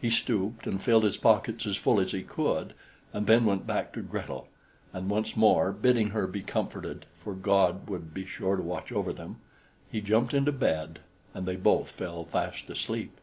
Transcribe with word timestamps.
He 0.00 0.10
stooped 0.10 0.68
and 0.68 0.80
filled 0.80 1.02
his 1.02 1.16
pockets 1.16 1.66
as 1.66 1.76
full 1.76 1.98
as 1.98 2.12
he 2.12 2.22
could, 2.22 2.72
and 3.12 3.26
then 3.26 3.44
went 3.44 3.66
back 3.66 3.92
to 3.94 4.00
Gretel, 4.00 4.46
and 4.92 5.10
once 5.10 5.36
more 5.36 5.72
bidding 5.72 6.10
her 6.10 6.28
be 6.28 6.40
comforted, 6.42 7.04
for 7.24 7.34
God 7.34 7.88
would 7.90 8.14
be 8.14 8.24
sure 8.26 8.54
to 8.54 8.62
watch 8.62 8.92
over 8.92 9.12
them, 9.12 9.38
he 9.90 10.00
jumped 10.00 10.34
into 10.34 10.52
bed, 10.52 11.00
and 11.34 11.46
they 11.46 11.56
both 11.56 11.90
fell 11.90 12.24
fast 12.24 12.70
asleep. 12.70 13.18